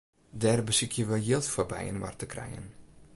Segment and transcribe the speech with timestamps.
[0.41, 2.67] Dêr besykje we jild foar byinoar te krijen.